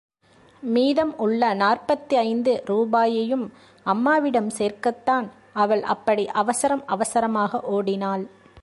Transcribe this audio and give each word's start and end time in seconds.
மீதம் 0.63 1.11
உள்ள 1.17 1.53
நாற்பத்தைந்து 1.53 2.53
ரூபாயையும் 2.65 3.45
அம்மாவிடம் 3.85 4.49
சேர்க்கத்தான் 4.57 5.27
அவள் 5.53 5.83
அப்படி 5.83 6.25
அவசரம் 6.41 6.83
அவசரமாக 6.85 7.61
ஒடினாள். 7.71 8.23